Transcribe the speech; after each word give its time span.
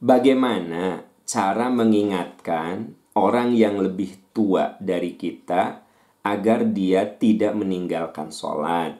bagaimana 0.00 1.04
cara 1.28 1.68
mengingatkan 1.68 2.96
orang 3.14 3.52
yang 3.54 3.78
lebih 3.78 4.32
tua 4.32 4.74
dari 4.80 5.14
kita 5.14 5.84
agar 6.24 6.68
dia 6.72 7.04
tidak 7.06 7.54
meninggalkan 7.56 8.32
sholat. 8.32 8.96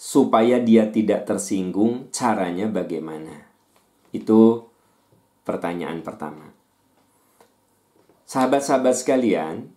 Supaya 0.00 0.56
dia 0.64 0.88
tidak 0.88 1.28
tersinggung, 1.28 2.08
caranya 2.08 2.72
bagaimana? 2.72 3.52
Itu 4.16 4.64
pertanyaan 5.44 6.00
pertama. 6.00 6.48
Sahabat-sahabat 8.24 8.96
sekalian, 8.96 9.68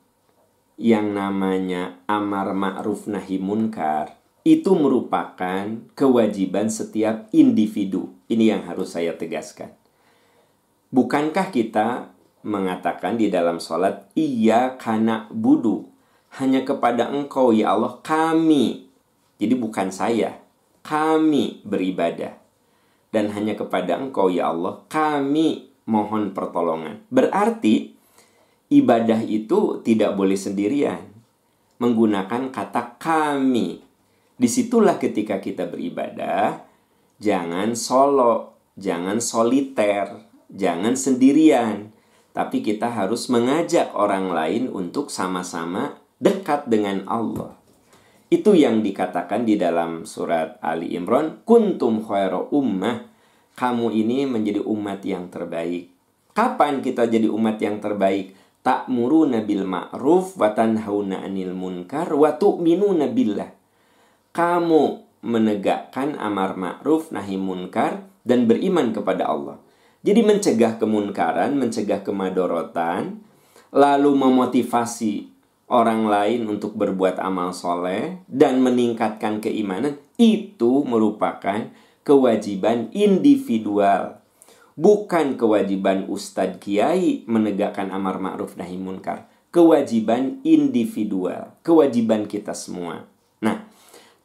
yang 0.79 1.11
namanya 1.11 2.01
amar 2.07 2.55
ma'ruf 2.55 3.05
nahi 3.11 3.37
munkar 3.37 4.22
itu 4.43 4.75
merupakan 4.75 5.71
kewajiban 5.95 6.67
setiap 6.67 7.31
individu. 7.31 8.11
Ini 8.27 8.55
yang 8.55 8.61
harus 8.67 8.91
saya 8.91 9.15
tegaskan. 9.15 9.71
Bukankah 10.91 11.47
kita 11.49 12.11
mengatakan 12.43 13.15
di 13.15 13.31
dalam 13.31 13.63
sholat, 13.63 14.11
Iya 14.13 14.75
kana 14.75 15.31
budu. 15.31 15.87
Hanya 16.35 16.67
kepada 16.67 17.07
engkau 17.07 17.55
ya 17.55 17.71
Allah 17.71 18.03
kami. 18.03 18.91
Jadi 19.39 19.55
bukan 19.55 19.89
saya. 19.95 20.43
Kami 20.83 21.63
beribadah. 21.63 22.35
Dan 23.15 23.31
hanya 23.31 23.55
kepada 23.55 23.95
engkau 23.95 24.27
ya 24.27 24.51
Allah 24.51 24.83
kami 24.91 25.71
mohon 25.87 26.35
pertolongan. 26.35 26.99
Berarti 27.07 27.95
ibadah 28.67 29.23
itu 29.23 29.79
tidak 29.85 30.19
boleh 30.19 30.35
sendirian. 30.35 30.99
Menggunakan 31.79 32.51
kata 32.51 32.99
kami. 32.99 33.92
Di 34.43 34.51
situlah 34.51 34.99
ketika 34.99 35.39
kita 35.39 35.71
beribadah, 35.71 36.67
jangan 37.15 37.79
solo, 37.79 38.59
jangan 38.75 39.23
soliter, 39.23 40.19
jangan 40.51 40.99
sendirian. 40.99 41.95
Tapi 42.35 42.59
kita 42.59 42.91
harus 42.91 43.31
mengajak 43.31 43.95
orang 43.95 44.35
lain 44.35 44.67
untuk 44.67 45.07
sama-sama 45.07 45.95
dekat 46.19 46.67
dengan 46.67 47.07
Allah. 47.07 47.55
Itu 48.27 48.51
yang 48.51 48.83
dikatakan 48.83 49.47
di 49.47 49.55
dalam 49.55 50.03
surat 50.03 50.59
Ali 50.59 50.91
Imran, 50.91 51.39
kuntum 51.47 52.03
khairu 52.03 52.51
ummah. 52.51 53.07
Kamu 53.55 53.95
ini 53.95 54.27
menjadi 54.27 54.59
umat 54.59 55.07
yang 55.07 55.31
terbaik. 55.31 55.87
Kapan 56.35 56.83
kita 56.83 57.07
jadi 57.07 57.31
umat 57.31 57.63
yang 57.63 57.79
terbaik? 57.79 58.35
Ta'muruna 58.59 59.39
bil 59.47 59.63
ma'ruf 59.63 60.35
wa 60.35 60.51
tanhauna 60.51 61.23
'anil 61.23 61.55
munkar 61.55 62.11
wa 62.11 62.35
tu'minuna 62.35 63.07
billah. 63.07 63.62
Kamu 64.33 65.05
menegakkan 65.21 66.17
amar 66.17 66.57
ma'ruf 66.57 67.13
nahi 67.13 67.37
munkar 67.37 68.09
dan 68.25 68.49
beriman 68.49 68.89
kepada 68.89 69.29
Allah. 69.29 69.61
Jadi 70.01 70.25
mencegah 70.25 70.81
kemunkaran, 70.81 71.53
mencegah 71.53 72.01
kemadorotan, 72.01 73.21
lalu 73.69 74.09
memotivasi 74.17 75.29
orang 75.69 76.09
lain 76.09 76.49
untuk 76.49 76.73
berbuat 76.73 77.21
amal 77.21 77.53
soleh 77.53 78.25
dan 78.25 78.57
meningkatkan 78.65 79.37
keimanan, 79.37 80.01
itu 80.17 80.81
merupakan 80.81 81.69
kewajiban 82.01 82.89
individual. 82.89 84.17
Bukan 84.73 85.37
kewajiban 85.37 86.09
ustadz 86.09 86.57
kiai 86.57 87.21
menegakkan 87.29 87.93
amar 87.93 88.17
ma'ruf 88.17 88.57
nahi 88.57 88.81
munkar. 88.81 89.29
Kewajiban 89.53 90.41
individual 90.41 91.53
kewajiban 91.61 92.25
kita 92.25 92.57
semua 92.57 93.12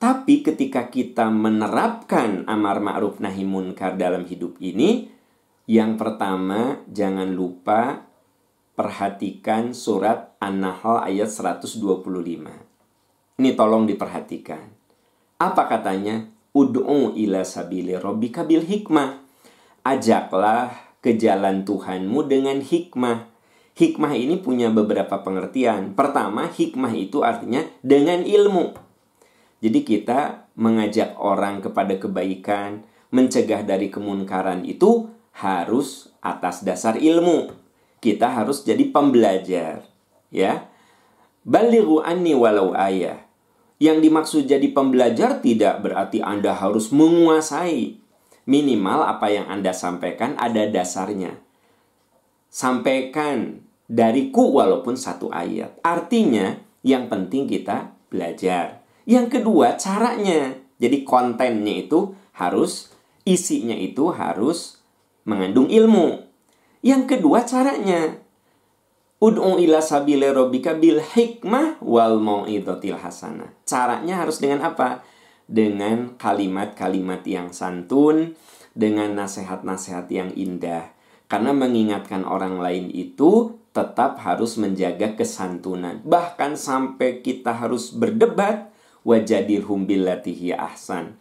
tapi 0.09 0.41
ketika 0.41 0.89
kita 0.89 1.29
menerapkan 1.29 2.49
amar 2.49 2.81
ma'ruf 2.81 3.21
nahi 3.21 3.45
munkar 3.45 4.01
dalam 4.01 4.25
hidup 4.25 4.57
ini 4.57 5.13
yang 5.69 6.01
pertama 6.01 6.81
jangan 6.89 7.29
lupa 7.29 8.09
perhatikan 8.73 9.77
surat 9.77 10.33
An-Nahl 10.41 11.05
ayat 11.05 11.29
125 11.29 11.85
ini 13.37 13.51
tolong 13.53 13.85
diperhatikan 13.85 14.65
apa 15.45 15.69
katanya 15.69 16.25
ud'u 16.57 17.13
ila 17.13 17.45
sabili 17.45 17.93
rabbika 17.93 18.49
bil 18.49 18.65
hikmah 18.65 19.21
ajaklah 19.85 20.73
ke 21.05 21.21
jalan 21.21 21.63
Tuhanmu 21.63 22.27
dengan 22.27 22.59
hikmah. 22.65 23.31
Hikmah 23.79 24.13
ini 24.19 24.43
punya 24.43 24.75
beberapa 24.75 25.23
pengertian. 25.23 25.95
Pertama, 25.95 26.51
hikmah 26.51 26.91
itu 26.99 27.23
artinya 27.23 27.63
dengan 27.87 28.27
ilmu. 28.27 28.88
Jadi 29.59 29.83
kita 29.83 30.51
mengajak 30.55 31.19
orang 31.19 31.59
kepada 31.59 31.99
kebaikan, 31.99 32.87
mencegah 33.11 33.67
dari 33.67 33.91
kemunkaran 33.91 34.63
itu 34.63 35.11
harus 35.35 36.15
atas 36.23 36.63
dasar 36.63 36.99
ilmu. 36.99 37.51
Kita 37.99 38.31
harus 38.31 38.63
jadi 38.63 38.87
pembelajar, 38.95 39.83
ya. 40.31 40.71
Balighu 41.43 41.99
anni 42.03 42.39
walau 42.39 42.71
ayah. 42.79 43.27
Yang 43.79 43.99
dimaksud 44.11 44.43
jadi 44.47 44.69
pembelajar 44.75 45.39
tidak 45.39 45.83
berarti 45.83 46.19
Anda 46.19 46.55
harus 46.55 46.91
menguasai 46.91 47.99
minimal 48.49 49.07
apa 49.07 49.31
yang 49.31 49.47
Anda 49.47 49.71
sampaikan 49.71 50.35
ada 50.35 50.67
dasarnya. 50.67 51.39
Sampaikan 52.51 53.63
dariku 53.87 54.59
walaupun 54.59 54.99
satu 54.99 55.31
ayat. 55.31 55.79
Artinya 55.85 56.59
yang 56.83 57.07
penting 57.07 57.47
kita 57.47 57.95
belajar. 58.11 58.78
Yang 59.09 59.41
kedua 59.41 59.81
caranya. 59.81 60.53
Jadi 60.77 61.03
kontennya 61.03 61.89
itu 61.89 62.13
harus 62.37 62.93
isinya 63.25 63.75
itu 63.75 64.13
harus 64.13 64.85
mengandung 65.25 65.73
ilmu. 65.73 66.29
Yang 66.85 67.17
kedua 67.17 67.49
caranya. 67.49 68.21
Ud'u 69.19 69.59
ila 69.59 69.83
sabili 69.83 70.29
rabbika 70.29 70.79
bil 70.79 71.03
hikmah 71.03 71.83
wal 71.83 72.21
mau'izatil 72.23 73.01
hasanah. 73.01 73.51
Caranya 73.67 74.23
harus 74.23 74.39
dengan 74.39 74.63
apa? 74.63 75.03
dengan 75.49 76.21
kalimat-kalimat 76.21 77.25
yang 77.25 77.51
santun, 77.57 78.37
dengan 78.77 79.17
nasihat-nasihat 79.17 80.07
yang 80.13 80.31
indah. 80.37 80.93
Karena 81.27 81.57
mengingatkan 81.57 82.29
orang 82.29 82.61
lain 82.61 82.93
itu 82.93 83.57
tetap 83.73 84.21
harus 84.21 84.61
menjaga 84.61 85.17
kesantunan. 85.17 86.05
Bahkan 86.05 86.57
sampai 86.57 87.25
kita 87.25 87.57
harus 87.57 87.93
berdebat, 87.97 88.69
wajadilhum 89.03 89.85
billatihi 89.85 90.55
ahsan. 90.55 91.19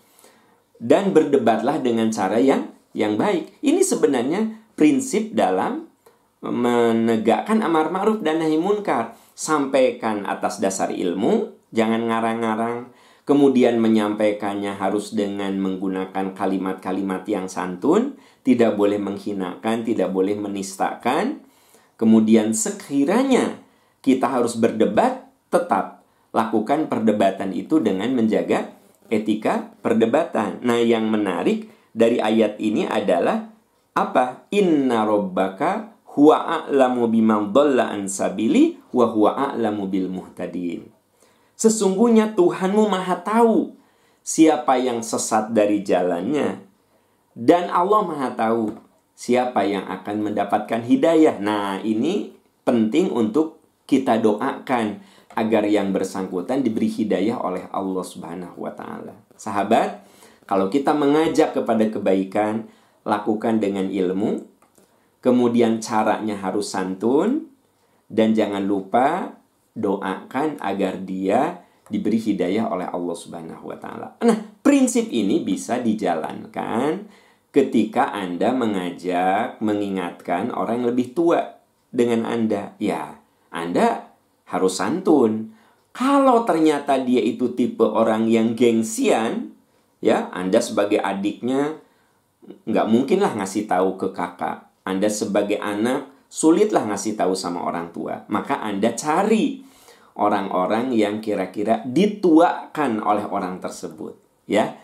Dan 0.78 1.12
berdebatlah 1.14 1.82
dengan 1.82 2.14
cara 2.14 2.38
yang 2.38 2.74
yang 2.94 3.18
baik. 3.18 3.62
Ini 3.62 3.82
sebenarnya 3.82 4.74
prinsip 4.78 5.34
dalam 5.34 5.90
menegakkan 6.42 7.66
amar 7.66 7.90
ma'ruf 7.90 8.22
dan 8.22 8.42
nahi 8.42 8.58
munkar. 8.62 9.18
Sampaikan 9.38 10.26
atas 10.26 10.58
dasar 10.58 10.90
ilmu, 10.90 11.54
jangan 11.74 12.10
ngarang-ngarang 12.10 12.90
kemudian 13.28 13.76
menyampaikannya 13.84 14.80
harus 14.80 15.12
dengan 15.12 15.60
menggunakan 15.60 16.32
kalimat-kalimat 16.32 17.28
yang 17.28 17.52
santun, 17.52 18.16
tidak 18.48 18.80
boleh 18.80 18.96
menghinakan, 18.96 19.84
tidak 19.84 20.16
boleh 20.16 20.40
menistakan. 20.40 21.44
Kemudian 22.00 22.56
sekiranya 22.56 23.60
kita 24.00 24.32
harus 24.32 24.56
berdebat, 24.56 25.28
tetap 25.52 25.97
lakukan 26.38 26.86
perdebatan 26.86 27.50
itu 27.58 27.82
dengan 27.82 28.14
menjaga 28.14 28.70
etika 29.10 29.74
perdebatan. 29.82 30.62
Nah, 30.62 30.78
yang 30.78 31.10
menarik 31.10 31.74
dari 31.98 32.22
ayat 32.22 32.62
ini 32.62 32.86
adalah 32.86 33.50
apa? 33.98 34.46
Inna 34.54 35.02
rabbaka 35.02 35.98
huwa 36.14 36.46
a'lamu 36.62 37.10
biman 37.10 37.50
dhalla 37.50 37.90
an 37.90 38.06
sabili 38.06 38.78
wa 38.94 39.10
huwa 39.10 39.34
a'lamu 39.34 39.90
bil 39.90 40.14
muhtadin. 40.14 40.86
Sesungguhnya 41.58 42.38
Tuhanmu 42.38 42.86
maha 42.86 43.18
tahu 43.26 43.74
siapa 44.22 44.78
yang 44.78 45.02
sesat 45.02 45.50
dari 45.58 45.82
jalannya. 45.82 46.62
Dan 47.34 47.74
Allah 47.74 48.02
maha 48.06 48.30
tahu 48.38 48.78
siapa 49.18 49.66
yang 49.66 49.90
akan 49.90 50.30
mendapatkan 50.30 50.86
hidayah. 50.86 51.42
Nah 51.42 51.82
ini 51.82 52.38
penting 52.62 53.10
untuk 53.10 53.58
kita 53.90 54.22
doakan 54.22 55.02
agar 55.38 55.70
yang 55.70 55.94
bersangkutan 55.94 56.66
diberi 56.66 56.90
hidayah 56.90 57.38
oleh 57.38 57.70
Allah 57.70 58.02
Subhanahu 58.02 58.66
wa 58.66 58.74
taala. 58.74 59.14
Sahabat, 59.38 60.02
kalau 60.50 60.74
kita 60.74 60.98
mengajak 60.98 61.54
kepada 61.54 61.86
kebaikan, 61.94 62.66
lakukan 63.06 63.62
dengan 63.62 63.88
ilmu. 63.88 64.58
Kemudian 65.22 65.84
caranya 65.84 66.40
harus 66.40 66.72
santun 66.72 67.52
dan 68.08 68.32
jangan 68.34 68.64
lupa 68.64 69.38
doakan 69.74 70.62
agar 70.62 71.04
dia 71.04 71.68
diberi 71.88 72.20
hidayah 72.20 72.68
oleh 72.70 72.88
Allah 72.88 73.16
Subhanahu 73.16 73.70
wa 73.70 73.78
taala. 73.78 74.08
Nah, 74.24 74.38
prinsip 74.64 75.10
ini 75.12 75.42
bisa 75.44 75.80
dijalankan 75.84 77.08
ketika 77.52 78.14
Anda 78.14 78.54
mengajak, 78.54 79.60
mengingatkan 79.60 80.54
orang 80.54 80.84
yang 80.84 80.90
lebih 80.96 81.18
tua 81.18 81.60
dengan 81.90 82.28
Anda. 82.28 82.78
Ya, 82.78 83.20
Anda 83.50 84.07
harus 84.48 84.80
santun. 84.80 85.54
Kalau 85.92 86.46
ternyata 86.46 87.02
dia 87.02 87.20
itu 87.20 87.58
tipe 87.58 87.84
orang 87.84 88.30
yang 88.30 88.54
gengsian, 88.54 89.54
ya, 90.00 90.30
Anda 90.30 90.62
sebagai 90.62 91.02
adiknya 91.02 91.82
nggak 92.48 92.88
mungkin 92.88 93.20
lah 93.20 93.34
ngasih 93.36 93.68
tahu 93.68 94.00
ke 94.00 94.08
kakak. 94.16 94.70
Anda 94.88 95.12
sebagai 95.12 95.60
anak 95.60 96.08
sulitlah 96.32 96.88
ngasih 96.88 97.20
tahu 97.20 97.36
sama 97.36 97.66
orang 97.66 97.92
tua. 97.92 98.24
Maka 98.32 98.62
Anda 98.64 98.96
cari 98.96 99.66
orang-orang 100.16 100.96
yang 100.96 101.20
kira-kira 101.20 101.84
dituakan 101.84 103.04
oleh 103.04 103.26
orang 103.28 103.60
tersebut, 103.60 104.16
ya. 104.48 104.78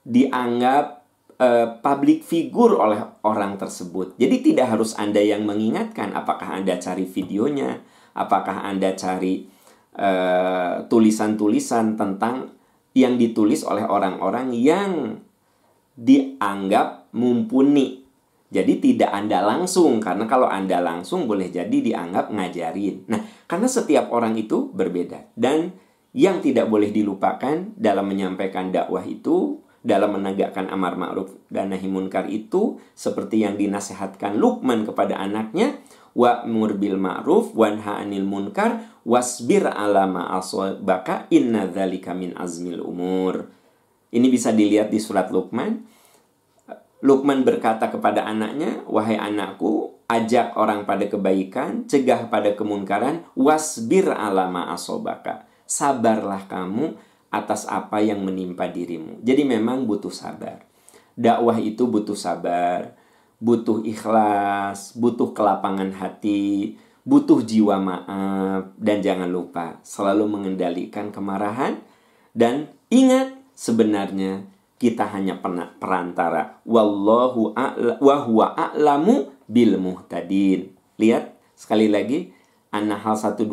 Dianggap 0.00 1.04
uh, 1.36 1.76
public 1.84 2.24
figure 2.24 2.78
oleh 2.78 3.04
orang 3.26 3.60
tersebut. 3.60 4.16
Jadi 4.16 4.52
tidak 4.52 4.72
harus 4.72 4.96
Anda 4.96 5.20
yang 5.20 5.44
mengingatkan 5.44 6.16
apakah 6.16 6.56
Anda 6.56 6.80
cari 6.80 7.04
videonya, 7.04 7.84
apakah 8.14 8.66
Anda 8.66 8.94
cari 8.94 9.46
eh, 9.94 10.74
tulisan-tulisan 10.86 11.94
uh, 11.94 11.96
tentang 11.98 12.34
yang 12.94 13.14
ditulis 13.14 13.62
oleh 13.62 13.86
orang-orang 13.86 14.50
yang 14.54 15.22
dianggap 15.94 17.12
mumpuni. 17.14 18.02
Jadi 18.50 18.82
tidak 18.82 19.14
Anda 19.14 19.46
langsung 19.46 20.02
karena 20.02 20.26
kalau 20.26 20.50
Anda 20.50 20.82
langsung 20.82 21.30
boleh 21.30 21.54
jadi 21.54 21.70
dianggap 21.70 22.34
ngajarin. 22.34 23.06
Nah, 23.06 23.22
karena 23.46 23.70
setiap 23.70 24.10
orang 24.10 24.34
itu 24.34 24.74
berbeda 24.74 25.30
dan 25.38 25.70
yang 26.10 26.42
tidak 26.42 26.66
boleh 26.66 26.90
dilupakan 26.90 27.70
dalam 27.78 28.10
menyampaikan 28.10 28.74
dakwah 28.74 29.06
itu 29.06 29.62
dalam 29.80 30.18
menegakkan 30.18 30.68
amar 30.68 30.98
ma'ruf 30.98 31.32
dan 31.48 31.72
nahi 31.72 31.88
munkar 31.88 32.28
itu 32.28 32.82
seperti 32.92 33.46
yang 33.46 33.56
dinasehatkan 33.56 34.36
Lukman 34.36 34.84
kepada 34.84 35.16
anaknya 35.16 35.80
wa'mur 36.14 36.76
bil 36.76 36.98
ma'ruf 36.98 37.54
wanha 37.54 38.02
'anil 38.02 38.26
munkar 38.26 38.82
wasbir 39.06 39.66
ala 39.66 40.04
ma 40.10 40.34
asabaka 40.36 41.30
inna 41.32 41.70
dzalika 41.70 42.12
min 42.12 42.34
azmil 42.36 42.82
umur. 42.82 43.48
Ini 44.10 44.26
bisa 44.26 44.50
dilihat 44.50 44.90
di 44.90 44.98
surat 44.98 45.30
Luqman. 45.30 45.86
Luqman 47.00 47.46
berkata 47.46 47.88
kepada 47.88 48.26
anaknya, 48.26 48.84
"Wahai 48.84 49.16
anakku, 49.16 49.96
ajak 50.10 50.58
orang 50.58 50.84
pada 50.84 51.08
kebaikan, 51.08 51.88
cegah 51.88 52.28
pada 52.28 52.52
kemunkaran, 52.52 53.24
wasbir 53.38 54.10
ala 54.10 54.50
ma 54.50 54.68
asobaka." 54.74 55.48
Sabarlah 55.64 56.50
kamu 56.50 56.98
atas 57.30 57.64
apa 57.70 58.02
yang 58.02 58.26
menimpa 58.26 58.66
dirimu. 58.66 59.22
Jadi 59.22 59.46
memang 59.46 59.86
butuh 59.86 60.10
sabar. 60.10 60.66
Dakwah 61.14 61.62
itu 61.62 61.86
butuh 61.86 62.18
sabar 62.18 62.99
butuh 63.40 63.82
ikhlas, 63.82 64.94
butuh 64.94 65.32
kelapangan 65.32 65.96
hati, 65.96 66.76
butuh 67.02 67.40
jiwa 67.40 67.80
maaf, 67.80 68.76
dan 68.76 69.00
jangan 69.00 69.32
lupa 69.32 69.80
selalu 69.80 70.28
mengendalikan 70.28 71.08
kemarahan. 71.08 71.80
Dan 72.36 72.70
ingat, 72.92 73.34
sebenarnya 73.56 74.46
kita 74.80 75.08
hanya 75.10 75.40
perantara. 75.76 76.62
Wallahu 76.68 77.56
a'la, 77.56 77.98
a'lamu 78.54 79.32
bil 79.50 79.76
muhtadin. 79.80 80.72
Lihat 81.00 81.36
sekali 81.56 81.90
lagi 81.90 82.32
An-Nahl 82.70 83.18
125 83.18 83.50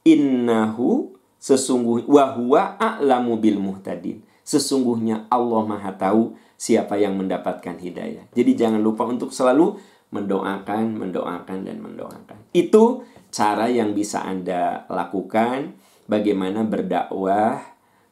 Innahu 0.00 1.16
sesungguh 1.40 2.08
wa 2.08 2.24
huwa 2.36 2.76
a'lamu 2.76 3.36
bil 3.40 3.58
muhtadin. 3.60 4.22
Sesungguhnya 4.42 5.30
Allah 5.30 5.62
Maha 5.64 5.94
tahu 5.94 6.34
siapa 6.60 7.00
yang 7.00 7.16
mendapatkan 7.16 7.80
hidayah. 7.80 8.28
Jadi 8.36 8.52
jangan 8.52 8.84
lupa 8.84 9.08
untuk 9.08 9.32
selalu 9.32 9.80
mendoakan, 10.10 10.98
mendoakan, 10.98 11.58
dan 11.64 11.78
mendoakan. 11.78 12.38
Itu 12.50 13.06
cara 13.30 13.70
yang 13.70 13.94
bisa 13.94 14.26
Anda 14.26 14.84
lakukan 14.90 15.78
bagaimana 16.10 16.66
berdakwah 16.66 17.62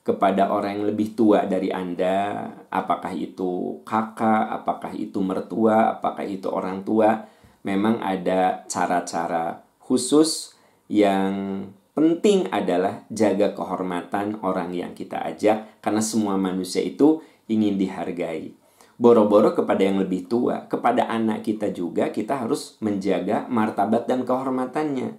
kepada 0.06 0.48
orang 0.48 0.80
yang 0.80 0.86
lebih 0.88 1.12
tua 1.12 1.44
dari 1.44 1.68
Anda, 1.68 2.48
apakah 2.72 3.12
itu 3.12 3.84
kakak, 3.84 4.62
apakah 4.62 4.96
itu 4.96 5.20
mertua, 5.20 6.00
apakah 6.00 6.24
itu 6.24 6.48
orang 6.48 6.80
tua, 6.80 7.28
memang 7.60 8.00
ada 8.00 8.64
cara-cara 8.64 9.60
khusus 9.76 10.56
yang 10.88 11.60
penting 11.98 12.46
adalah 12.54 13.02
jaga 13.10 13.58
kehormatan 13.58 14.38
orang 14.46 14.70
yang 14.70 14.94
kita 14.94 15.18
ajak 15.18 15.82
karena 15.82 15.98
semua 15.98 16.38
manusia 16.38 16.78
itu 16.78 17.18
ingin 17.50 17.74
dihargai. 17.74 18.54
Boro-boro 18.94 19.50
kepada 19.50 19.82
yang 19.82 19.98
lebih 19.98 20.30
tua, 20.30 20.70
kepada 20.70 21.10
anak 21.10 21.42
kita 21.42 21.74
juga 21.74 22.14
kita 22.14 22.46
harus 22.46 22.78
menjaga 22.78 23.50
martabat 23.50 24.06
dan 24.06 24.22
kehormatannya. 24.22 25.18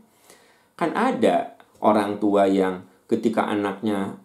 Kan 0.80 0.96
ada 0.96 1.60
orang 1.84 2.16
tua 2.16 2.48
yang 2.48 2.88
ketika 3.12 3.52
anaknya 3.52 4.16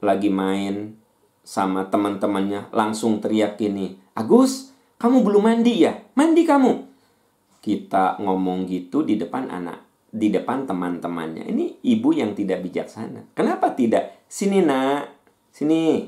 lagi 0.00 0.32
main 0.32 0.96
sama 1.44 1.84
teman-temannya 1.84 2.72
langsung 2.72 3.20
teriak 3.20 3.60
gini, 3.60 4.00
"Agus, 4.16 4.72
kamu 4.96 5.20
belum 5.20 5.52
mandi 5.52 5.84
ya? 5.84 6.00
Mandi 6.16 6.48
kamu." 6.48 6.72
Kita 7.60 8.16
ngomong 8.24 8.64
gitu 8.64 9.04
di 9.04 9.20
depan 9.20 9.52
anak, 9.52 9.89
di 10.10 10.28
depan 10.34 10.66
teman-temannya. 10.66 11.46
Ini 11.46 11.86
ibu 11.86 12.10
yang 12.10 12.34
tidak 12.34 12.66
bijaksana. 12.66 13.32
Kenapa 13.32 13.72
tidak? 13.78 14.26
Sini, 14.26 14.62
Nak. 14.62 15.18
Sini 15.50 16.06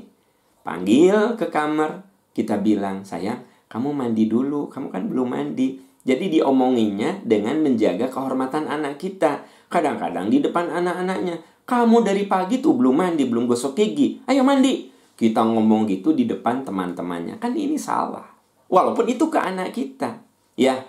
Panggil 0.63 1.35
ke 1.35 1.51
kamar, 1.51 2.07
kita 2.31 2.55
bilang, 2.63 3.03
sayang, 3.03 3.43
kamu 3.67 3.91
mandi 3.91 4.31
dulu, 4.31 4.71
kamu 4.71 4.87
kan 4.95 5.03
belum 5.11 5.27
mandi. 5.35 5.75
Jadi 6.07 6.39
diomonginya 6.39 7.19
dengan 7.23 7.59
menjaga 7.59 8.07
kehormatan 8.07 8.71
anak 8.71 8.95
kita. 8.95 9.43
Kadang-kadang 9.67 10.31
di 10.31 10.39
depan 10.39 10.71
anak-anaknya, 10.71 11.43
kamu 11.67 12.07
dari 12.07 12.23
pagi 12.31 12.63
tuh 12.63 12.79
belum 12.79 12.95
mandi, 12.95 13.27
belum 13.27 13.43
gosok 13.43 13.75
gigi. 13.75 14.23
Ayo 14.27 14.47
mandi. 14.47 14.87
Kita 15.13 15.43
ngomong 15.43 15.87
gitu 15.87 16.15
di 16.15 16.27
depan 16.27 16.63
teman-temannya. 16.63 17.39
Kan 17.43 17.55
ini 17.59 17.75
salah. 17.75 18.25
Walaupun 18.71 19.05
itu 19.07 19.27
ke 19.27 19.39
anak 19.39 19.75
kita. 19.75 20.19
Ya, 20.55 20.83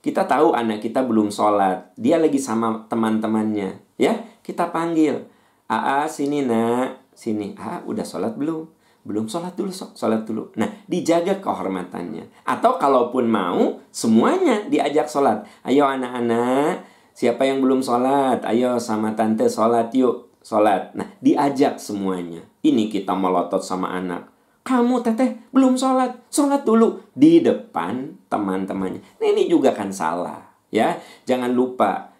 kita 0.00 0.24
tahu 0.24 0.56
anak 0.56 0.80
kita 0.80 1.04
belum 1.04 1.28
sholat. 1.28 1.92
Dia 2.00 2.16
lagi 2.16 2.40
sama 2.40 2.88
teman-temannya. 2.88 3.80
Ya, 4.00 4.16
kita 4.40 4.72
panggil. 4.72 5.28
Aa, 5.68 6.08
sini 6.08 6.44
nak. 6.44 7.12
Sini. 7.12 7.52
Ah, 7.60 7.84
udah 7.84 8.04
sholat 8.04 8.34
belum? 8.36 8.80
belum 9.00 9.32
sholat 9.32 9.56
dulu 9.56 9.72
sholat 9.72 10.28
dulu 10.28 10.52
nah 10.60 10.68
dijaga 10.84 11.40
kehormatannya 11.40 12.44
atau 12.44 12.76
kalaupun 12.76 13.24
mau 13.32 13.80
semuanya 13.88 14.68
diajak 14.68 15.08
sholat 15.08 15.48
ayo 15.64 15.88
anak-anak 15.88 16.84
siapa 17.16 17.48
yang 17.48 17.64
belum 17.64 17.80
sholat 17.80 18.44
ayo 18.44 18.76
sama 18.76 19.16
tante 19.16 19.48
sholat 19.48 19.88
yuk 19.96 20.36
sholat 20.44 20.92
nah 20.92 21.08
diajak 21.24 21.80
semuanya 21.80 22.44
ini 22.60 22.92
kita 22.92 23.16
melotot 23.16 23.64
sama 23.64 23.96
anak 23.96 24.28
kamu 24.62 25.00
teteh 25.04 25.40
belum 25.50 25.76
sholat 25.76 26.28
sholat 26.28 26.62
dulu 26.64 27.00
di 27.16 27.40
depan 27.40 28.16
teman-temannya 28.28 29.00
nah 29.18 29.26
ini 29.26 29.48
juga 29.48 29.72
kan 29.72 29.90
salah 29.90 30.40
ya 30.70 31.00
jangan 31.24 31.50
lupa 31.50 32.12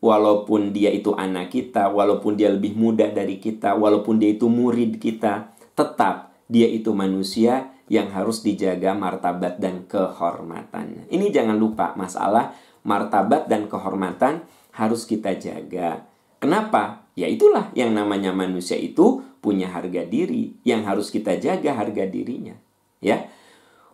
walaupun 0.00 0.70
dia 0.70 0.92
itu 0.92 1.12
anak 1.16 1.52
kita 1.52 1.88
walaupun 1.90 2.36
dia 2.36 2.52
lebih 2.52 2.76
muda 2.76 3.08
dari 3.10 3.40
kita 3.40 3.74
walaupun 3.74 4.20
dia 4.20 4.32
itu 4.32 4.46
murid 4.46 5.00
kita 5.00 5.56
tetap 5.76 6.36
dia 6.46 6.70
itu 6.70 6.94
manusia 6.94 7.74
yang 7.86 8.10
harus 8.10 8.42
dijaga 8.42 8.94
martabat 8.94 9.62
dan 9.62 9.86
kehormatannya. 9.86 11.06
Ini 11.10 11.26
jangan 11.30 11.54
lupa 11.54 11.94
masalah 11.94 12.54
martabat 12.82 13.46
dan 13.46 13.70
kehormatan 13.70 14.46
harus 14.74 15.06
kita 15.06 15.34
jaga. 15.38 16.06
Kenapa? 16.42 17.06
Ya 17.16 17.30
itulah 17.30 17.72
yang 17.72 17.96
namanya 17.96 18.34
manusia 18.34 18.76
itu 18.76 19.25
punya 19.46 19.70
harga 19.70 20.02
diri 20.02 20.58
yang 20.66 20.82
harus 20.82 21.14
kita 21.14 21.38
jaga 21.38 21.70
harga 21.78 22.02
dirinya. 22.02 22.58
Ya. 22.98 23.30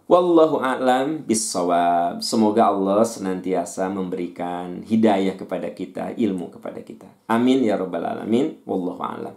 Wallahu 0.09 0.65
a'lam 0.65 1.29
bissawab. 1.29 2.25
Semoga 2.25 2.73
Allah 2.73 3.05
senantiasa 3.05 3.93
memberikan 3.93 4.81
hidayah 4.81 5.37
kepada 5.37 5.69
kita, 5.77 6.17
ilmu 6.17 6.49
kepada 6.57 6.81
kita. 6.81 7.09
Amin 7.29 7.61
ya 7.61 7.77
rabbal 7.77 8.09
alamin. 8.17 8.65
Wallahu 8.65 9.01
a'lam. 9.05 9.37